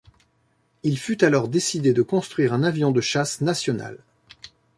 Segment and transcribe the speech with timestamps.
[0.81, 3.99] Il fut alors décidé de construire un avion de chasse national.